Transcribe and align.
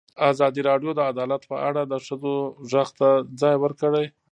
ازادي 0.31 0.61
راډیو 0.69 0.91
د 0.95 0.99
عدالت 1.11 1.41
په 1.51 1.57
اړه 1.69 1.81
د 1.85 1.93
ښځو 2.05 2.33
غږ 2.71 2.89
ته 2.99 3.09
ځای 3.41 3.55
ورکړی. 3.63 4.05